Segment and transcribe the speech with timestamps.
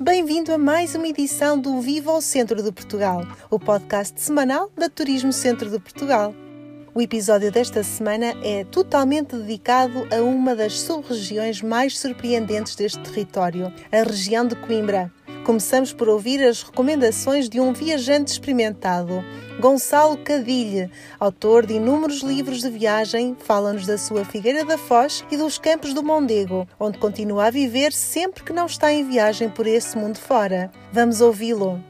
[0.00, 4.88] Bem-vindo a mais uma edição do Viva ao Centro de Portugal, o podcast semanal da
[4.88, 6.32] Turismo Centro de Portugal.
[6.94, 13.72] O episódio desta semana é totalmente dedicado a uma das sub-regiões mais surpreendentes deste território,
[13.90, 15.12] a região de Coimbra.
[15.48, 19.24] Começamos por ouvir as recomendações de um viajante experimentado,
[19.58, 25.38] Gonçalo Cadilhe, autor de inúmeros livros de viagem, fala-nos da sua Figueira da Foz e
[25.38, 29.66] dos campos do Mondego, onde continua a viver sempre que não está em viagem por
[29.66, 30.70] esse mundo fora.
[30.92, 31.82] Vamos ouvi-lo.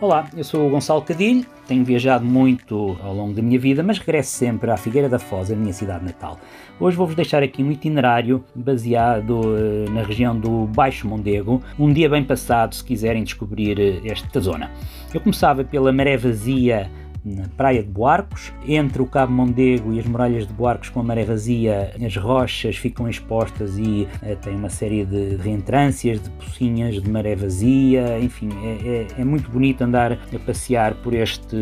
[0.00, 3.98] Olá, eu sou o Gonçalo Cadilho, tenho viajado muito ao longo da minha vida, mas
[3.98, 6.40] regresso sempre à Figueira da Foz, a minha cidade natal.
[6.80, 12.08] Hoje vou-vos deixar aqui um itinerário baseado uh, na região do Baixo Mondego, um dia
[12.08, 14.70] bem passado se quiserem descobrir uh, esta zona.
[15.12, 16.90] Eu começava pela Maré Vazia
[17.24, 18.52] na praia de Boarcos.
[18.66, 22.76] Entre o Cabo Mondego e as muralhas de Boarcos com a maré vazia, as rochas
[22.76, 28.48] ficam expostas e uh, tem uma série de reentrâncias, de pocinhas de maré vazia, enfim,
[28.62, 31.56] é, é, é muito bonito andar a passear por este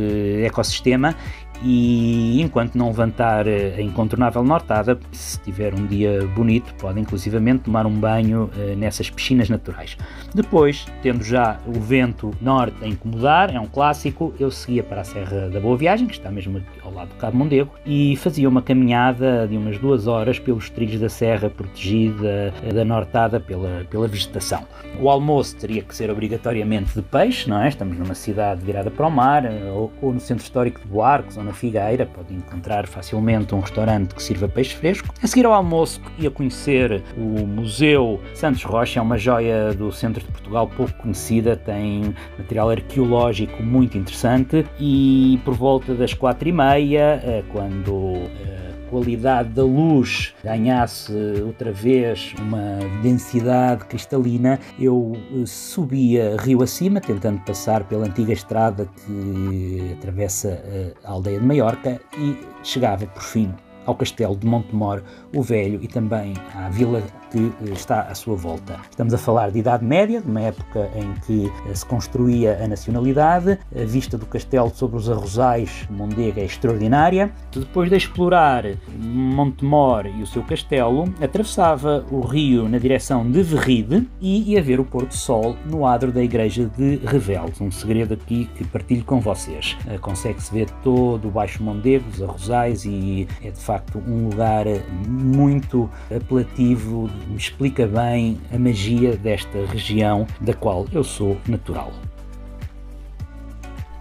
[0.44, 1.14] ecossistema
[1.62, 7.86] e enquanto não levantar a incontornável nortada, se tiver um dia bonito, pode inclusivamente tomar
[7.86, 9.96] um banho uh, nessas piscinas naturais.
[10.34, 15.04] Depois, tendo já o vento norte a incomodar, é um clássico, eu seguia para a
[15.04, 18.62] Serra da Boa Viagem, que está mesmo ao lado do Cabo Mondego, e fazia uma
[18.62, 24.06] caminhada de umas duas horas pelos trilhos da serra protegida uh, da nortada pela, pela
[24.06, 24.64] vegetação.
[25.00, 27.68] O almoço teria que ser obrigatoriamente de peixe, não é?
[27.68, 31.54] Estamos numa cidade virada para o mar, ou, ou no centro histórico de Boarcos, na
[31.54, 35.12] Figueira, pode encontrar facilmente um restaurante que sirva peixe fresco.
[35.22, 40.24] A seguir ao almoço, ia conhecer o Museu Santos Rocha, é uma joia do centro
[40.24, 46.52] de Portugal pouco conhecida, tem material arqueológico muito interessante e por volta das quatro e
[46.52, 51.12] meia, eh, quando eh, qualidade da luz ganhasse
[51.44, 58.88] outra vez uma densidade cristalina, eu eh, subia rio acima, tentando passar pela antiga estrada
[59.04, 63.52] que atravessa eh, a aldeia de Maiorca e chegava por fim
[63.88, 65.02] ao castelo de Montemor
[65.34, 68.78] o Velho e também à vila que eh, está à sua volta.
[68.90, 72.68] Estamos a falar de Idade Média, de uma época em que eh, se construía a
[72.68, 77.32] nacionalidade, a vista do castelo sobre os arrozais de Mondega é extraordinária.
[77.50, 78.64] Depois de explorar
[78.98, 84.80] Montemor e o seu castelo, atravessava o rio na direção de Verride e ia ver
[84.80, 87.60] o pôr do sol no adro da igreja de Reveles.
[87.60, 89.76] Um segredo aqui que partilho com vocês.
[89.86, 94.66] Eh, consegue-se ver todo o Baixo Mondego, os arrozais e é de facto um lugar
[95.06, 101.92] muito apelativo explica bem a magia desta região da qual eu sou natural.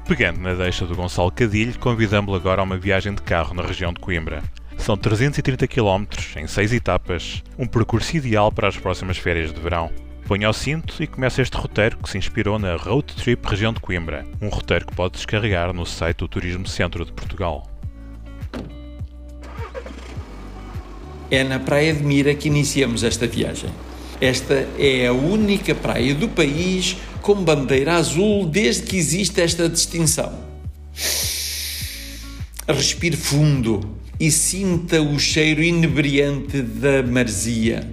[0.08, 3.92] Pegando na deixa do Gonçalo Cadilho, convidamos-lo agora a uma viagem de carro na região
[3.92, 4.42] de Coimbra.
[4.78, 6.06] São 330 km
[6.38, 9.92] em 6 etapas, um percurso ideal para as próximas férias de verão.
[10.26, 13.80] Ponha o cinto e começa este roteiro que se inspirou na Road Trip Região de
[13.80, 17.66] Coimbra, um roteiro que pode descarregar no site do Turismo Centro de Portugal.
[21.30, 23.70] É na Praia de Mira que iniciamos esta viagem.
[24.22, 30.32] Esta é a única praia do país com bandeira azul desde que existe esta distinção.
[32.68, 37.88] Respire fundo e sinta o cheiro inebriante da marzia.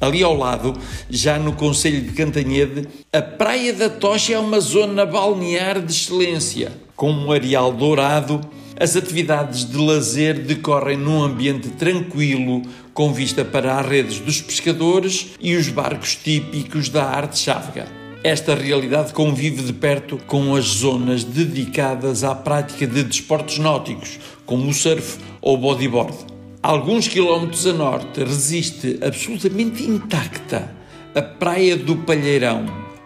[0.00, 0.74] Ali ao lado,
[1.10, 6.72] já no Conselho de Cantanhede, a Praia da Tocha é uma zona balnear de excelência,
[6.96, 8.40] com um areal dourado
[8.80, 12.62] as atividades de lazer decorrem num ambiente tranquilo,
[12.94, 17.86] com vista para as redes dos pescadores e os barcos típicos da arte chávega.
[18.24, 24.70] Esta realidade convive de perto com as zonas dedicadas à prática de desportos náuticos, como
[24.70, 26.16] o surf ou o bodyboard.
[26.62, 30.74] Alguns quilómetros a norte resiste absolutamente intacta
[31.14, 32.64] a Praia do Palheirão,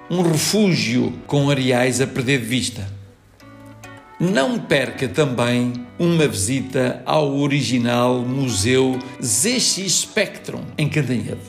[0.09, 2.94] um refúgio com areais a perder de vista.
[4.21, 11.41] Não perca também uma visita ao original Museu ZX Spectrum em Cantanhede.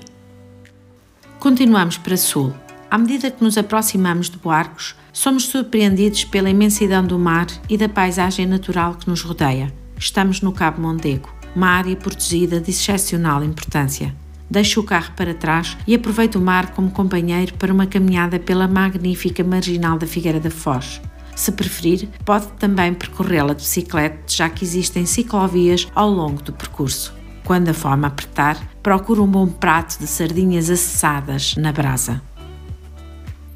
[1.40, 2.56] Continuamos para sul.
[2.90, 7.88] À medida que nos aproximamos de Boarcos, somos surpreendidos pela imensidão do mar e da
[7.88, 9.72] paisagem natural que nos rodeia.
[9.96, 14.14] Estamos no Cabo Mondego, uma área protegida de excepcional importância.
[14.50, 18.68] Deixo o carro para trás e aproveito o mar como companheiro para uma caminhada pela
[18.68, 21.00] magnífica marginal da Figueira da Foz.
[21.36, 27.14] Se preferir, pode também percorrê-la de bicicleta, já que existem ciclovias ao longo do percurso.
[27.44, 32.22] Quando a fome apertar, procure um bom prato de sardinhas assadas na brasa.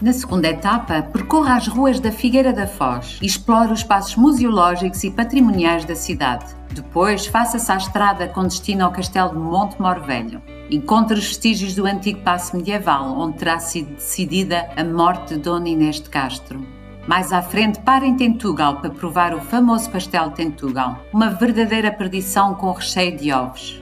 [0.02, 5.04] Na segunda etapa, percorra as ruas da Figueira da Foz e explore os espaços museológicos
[5.04, 6.46] e patrimoniais da cidade.
[6.72, 10.42] Depois, faça-se à estrada com destino ao castelo de Monte Mor Velho.
[10.70, 15.68] Encontre os vestígios do antigo passo medieval, onde terá sido decidida a morte de Dona
[15.68, 16.79] Inês de Castro.
[17.10, 21.92] Mais à frente, para em Tentugal para provar o famoso pastel de Tentugal, uma verdadeira
[21.92, 23.82] perdição com recheio de ovos.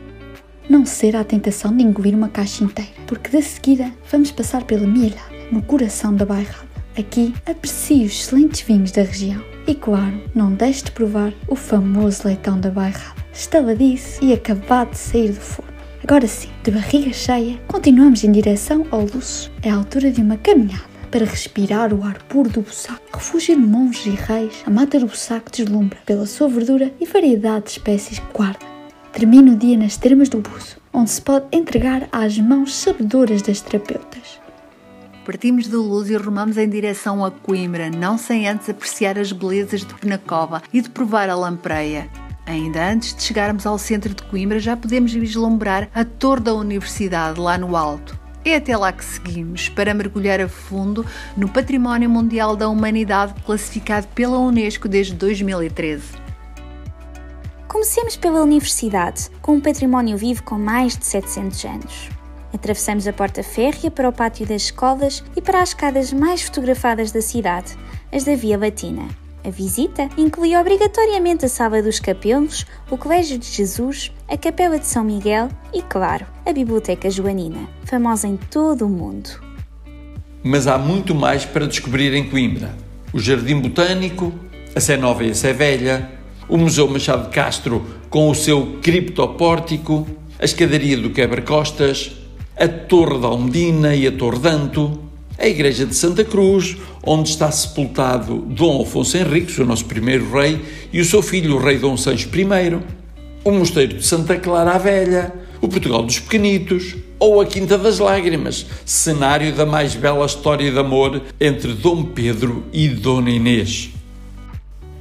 [0.69, 4.87] Não será a tentação de engolir uma caixa inteira, porque de seguida vamos passar pela
[4.87, 6.69] Mielhada, no coração da bairrada.
[6.97, 12.25] Aqui aprecie os excelentes vinhos da região e, claro, não deixe de provar o famoso
[12.25, 15.73] leitão da bairrada, estaladiço e acabado de sair do forno.
[16.01, 19.51] Agora sim, de barriga cheia, continuamos em direção ao Luço.
[19.61, 23.01] É a altura de uma caminhada para respirar o ar puro do Bussaco.
[23.11, 27.65] Refúgio de monges e reis, a mata do Bussaco deslumbra pela sua verdura e variedade
[27.65, 28.63] de espécies que guarda.
[29.13, 33.61] Termina o dia nas termas do Buço, onde se pode entregar às mãos sabedoras das
[33.61, 34.39] terapeutas.
[35.25, 39.83] Partimos do Luz e rumamos em direção a Coimbra, não sem antes apreciar as belezas
[39.83, 42.07] de Penacova e de provar a lampreia.
[42.45, 47.39] Ainda antes de chegarmos ao centro de Coimbra, já podemos vislumbrar a Torre da Universidade
[47.39, 48.26] lá no alto.
[48.47, 51.05] É até lá que seguimos para mergulhar a fundo
[51.35, 56.13] no Património Mundial da Humanidade classificado pela Unesco desde 2013.
[57.67, 62.09] Comecemos pela Universidade, com um património vivo com mais de 700 anos.
[62.53, 67.11] Atravessamos a porta férrea para o pátio das escolas e para as escadas mais fotografadas
[67.11, 67.77] da cidade,
[68.13, 69.09] as da Via Latina.
[69.47, 74.85] A visita inclui obrigatoriamente a Sala dos Capelos, o Colégio de Jesus, a Capela de
[74.85, 79.29] São Miguel e, claro, a Biblioteca Joanina, famosa em todo o mundo.
[80.43, 82.75] Mas há muito mais para descobrir em Coimbra.
[83.13, 84.33] O Jardim Botânico,
[84.75, 86.11] a Sé Nova e a Sé Velha,
[86.49, 90.05] o Museu Machado de Castro com o seu criptopórtico,
[90.37, 92.11] a escadaria do Quebra-Costas,
[92.57, 95.06] a Torre da Almedina e a Torre Danto,
[95.37, 100.61] a Igreja de Santa Cruz, onde está sepultado Dom Afonso Henriques, o nosso primeiro rei,
[100.91, 102.79] e o seu filho, o rei Dom Sancho I,
[103.43, 107.99] o Mosteiro de Santa Clara a Velha, o Portugal dos Pequenitos ou a Quinta das
[107.99, 113.91] Lágrimas, cenário da mais bela história de amor entre Dom Pedro e Dona Inês.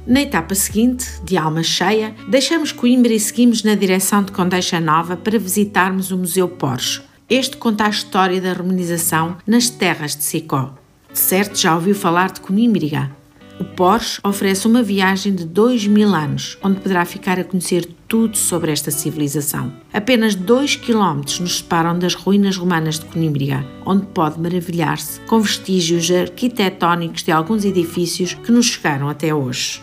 [0.05, 5.17] Na etapa seguinte, de alma cheia, deixamos Coimbra e seguimos na direção de Condeixa Nova
[5.17, 7.01] para visitarmos o Museu Porsche.
[7.29, 10.73] Este conta a história da romanização nas terras de Sicó.
[11.11, 13.11] De certo já ouviu falar de Conímbriga.
[13.59, 18.37] O Porsche oferece uma viagem de 2 mil anos, onde poderá ficar a conhecer tudo
[18.37, 19.73] sobre esta civilização.
[19.91, 26.09] Apenas 2 km nos separam das ruínas romanas de Conímbriga, onde pode maravilhar-se com vestígios
[26.09, 29.81] arquitetónicos de alguns edifícios que nos chegaram até hoje.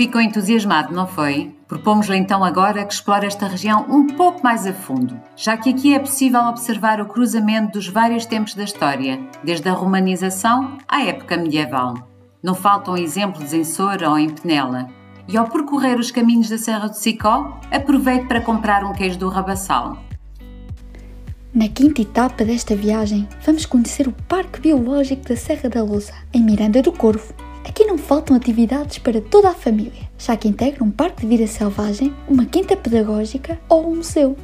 [0.00, 1.54] Ficou entusiasmado, não foi?
[1.68, 5.92] Propomos-lhe então agora que explore esta região um pouco mais a fundo, já que aqui
[5.92, 11.36] é possível observar o cruzamento dos vários tempos da história, desde a romanização à época
[11.36, 11.92] medieval.
[12.42, 14.88] Não faltam exemplos em Soura ou em Penela.
[15.28, 19.28] E ao percorrer os caminhos da Serra do Sicó, aproveite para comprar um queijo do
[19.28, 19.98] Rabassal.
[21.52, 26.42] Na quinta etapa desta viagem, vamos conhecer o Parque Biológico da Serra da Lousa, em
[26.42, 30.90] Miranda do Corvo, Aqui não faltam atividades para toda a família, já que integra um
[30.90, 34.36] parque de vida selvagem, uma quinta pedagógica ou um museu.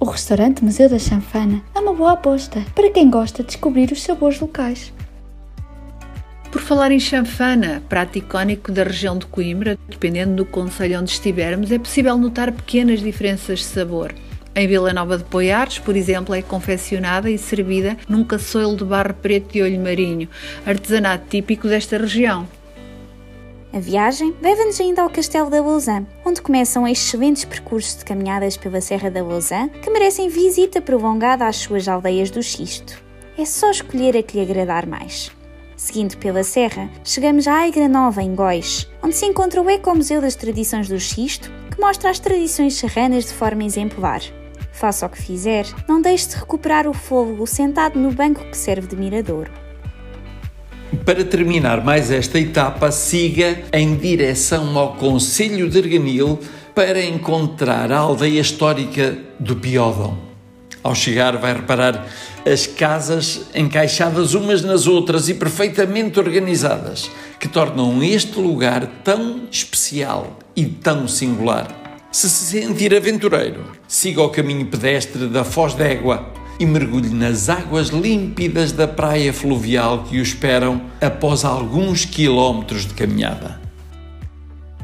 [0.00, 4.02] O restaurante Museu da Chanfana é uma boa aposta para quem gosta de descobrir os
[4.02, 4.92] sabores locais.
[6.50, 11.70] Por falar em chanfana, prato icónico da região de Coimbra, dependendo do conselho onde estivermos,
[11.70, 14.14] é possível notar pequenas diferenças de sabor.
[14.54, 19.14] Em Vila Nova de Poiares, por exemplo, é confeccionada e servida num caçoilo de barro
[19.14, 20.28] preto de olho marinho,
[20.64, 22.48] artesanato típico desta região.
[23.70, 28.80] A viagem leva-nos ainda ao Castelo da Lousã, onde começam excelentes percursos de caminhadas pela
[28.80, 33.02] Serra da Lousã que merecem visita prolongada às suas aldeias do Xisto.
[33.36, 35.30] É só escolher a que lhe agradar mais.
[35.76, 40.34] Seguindo pela serra, chegamos à Aigra Nova, em Góis, onde se encontra o Ecomuseu das
[40.34, 44.22] Tradições do Xisto, que mostra as tradições serranas de forma exemplar.
[44.72, 48.88] Faça o que fizer, não deixe de recuperar o fôlego sentado no banco que serve
[48.88, 49.67] de miradouro.
[51.04, 56.38] Para terminar mais esta etapa, siga em direção ao Conselho de Arganil
[56.74, 60.16] para encontrar a aldeia histórica do Piódão.
[60.82, 62.06] Ao chegar, vai reparar
[62.46, 70.38] as casas encaixadas umas nas outras e perfeitamente organizadas, que tornam este lugar tão especial
[70.56, 71.68] e tão singular.
[72.10, 77.88] Se se sentir aventureiro, siga o caminho pedestre da Foz d'Égua e mergulhe nas águas
[77.88, 83.60] límpidas da praia fluvial que o esperam após alguns quilómetros de caminhada.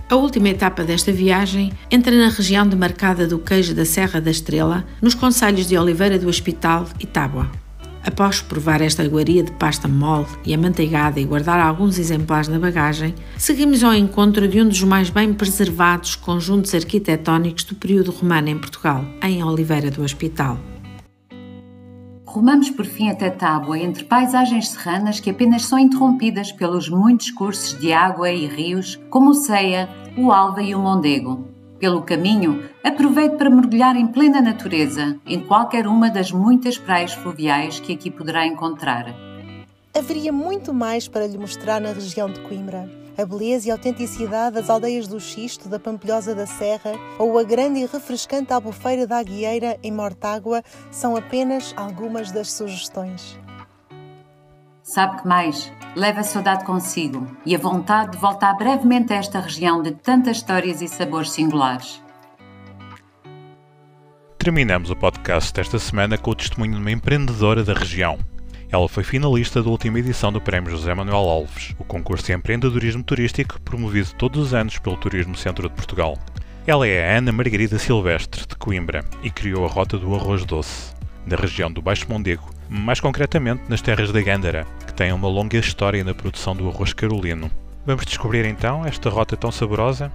[0.09, 4.85] A última etapa desta viagem entra na região demarcada do queijo da Serra da Estrela,
[5.01, 7.51] nos concelhos de Oliveira do Hospital e Tábua.
[8.05, 13.15] Após provar esta iguaria de pasta mole e amanteigada e guardar alguns exemplares na bagagem,
[13.39, 18.59] seguimos ao encontro de um dos mais bem preservados conjuntos arquitetónicos do período romano em
[18.59, 20.74] Portugal, em Oliveira do Hospital.
[22.35, 27.79] Rumamos por fim até Tábua, entre paisagens serranas que apenas são interrompidas pelos muitos cursos
[27.79, 29.89] de água e rios, como o Ceia,
[30.19, 31.47] o Alva e o Mondego.
[31.79, 37.79] Pelo caminho, aproveite para mergulhar em plena natureza, em qualquer uma das muitas praias fluviais
[37.79, 39.15] que aqui poderá encontrar.
[39.97, 43.04] Haveria muito mais para lhe mostrar na região de Coimbra.
[43.17, 47.79] A beleza e autenticidade das aldeias do Xisto, da Pampilhosa da Serra ou a grande
[47.81, 53.39] e refrescante albufeira da Aguieira em Mortágua são apenas algumas das sugestões.
[54.83, 55.73] Sabe que mais?
[55.95, 60.39] Leva a saudade consigo e a vontade de voltar brevemente a esta região de tantas
[60.39, 62.03] histórias e sabores singulares.
[64.37, 68.19] Terminamos o podcast desta semana com o testemunho de uma empreendedora da região.
[68.75, 73.05] Ela foi finalista da última edição do Prémio José Manuel Alves, o concurso de empreendedorismo
[73.05, 76.19] turístico promovido todos os anos pelo Turismo Centro de Portugal.
[76.67, 80.93] Ela é a Ana Margarida Silvestre, de Coimbra, e criou a Rota do Arroz Doce,
[81.25, 85.57] da região do Baixo Mondego, mais concretamente nas terras da Gândara, que têm uma longa
[85.57, 87.49] história na produção do arroz carolino.
[87.87, 90.11] Vamos descobrir então esta rota tão saborosa?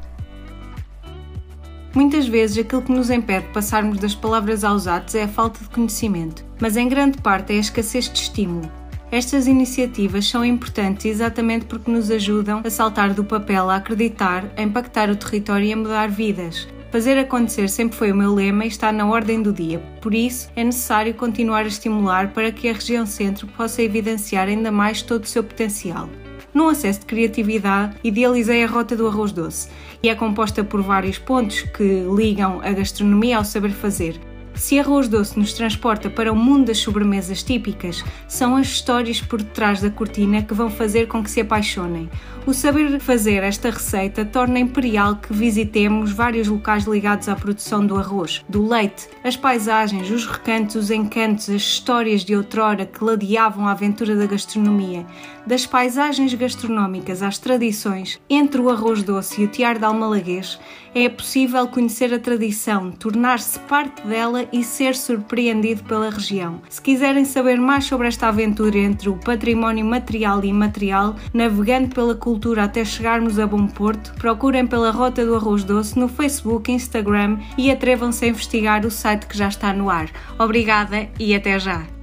[1.94, 5.60] Muitas vezes aquilo que nos impede de passarmos das palavras aos atos é a falta
[5.60, 8.72] de conhecimento, mas em grande parte é a escassez de estímulo.
[9.12, 14.62] Estas iniciativas são importantes exatamente porque nos ajudam a saltar do papel a acreditar, a
[14.62, 16.68] impactar o território e a mudar vidas.
[16.92, 20.50] Fazer acontecer sempre foi o meu lema e está na ordem do dia, por isso
[20.56, 25.24] é necessário continuar a estimular para que a região centro possa evidenciar ainda mais todo
[25.24, 26.08] o seu potencial.
[26.54, 29.70] Num acesso de criatividade, idealizei a Rota do Arroz Doce
[30.02, 34.20] e é composta por vários pontos que ligam a gastronomia ao saber fazer.
[34.60, 39.42] Se Arroz Doce nos transporta para o mundo das sobremesas típicas, são as histórias por
[39.42, 42.10] detrás da cortina que vão fazer com que se apaixonem.
[42.46, 47.96] O saber fazer esta receita torna imperial que visitemos vários locais ligados à produção do
[47.96, 53.66] arroz, do leite, as paisagens, os recantos, os encantos, as histórias de outrora que ladeavam
[53.66, 55.06] a aventura da gastronomia,
[55.50, 60.60] das paisagens gastronómicas às tradições, entre o arroz doce e o tiar de almalaguês,
[60.94, 66.62] é possível conhecer a tradição, tornar-se parte dela e ser surpreendido pela região.
[66.70, 72.14] Se quiserem saber mais sobre esta aventura entre o património material e imaterial, navegando pela
[72.14, 77.40] cultura até chegarmos a Bom Porto, procurem pela Rota do Arroz Doce no Facebook, Instagram
[77.58, 80.12] e atrevam-se a investigar o site que já está no ar.
[80.38, 81.99] Obrigada e até já!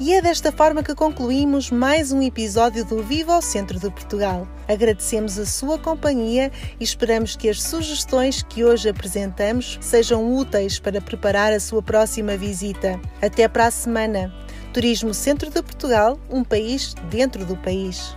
[0.00, 4.48] E é desta forma que concluímos mais um episódio do Viva ao Centro de Portugal.
[4.66, 11.00] Agradecemos a sua companhia e esperamos que as sugestões que hoje apresentamos sejam úteis para
[11.00, 13.00] preparar a sua próxima visita.
[13.22, 14.34] Até para a semana!
[14.72, 18.16] Turismo Centro de Portugal, um país dentro do país.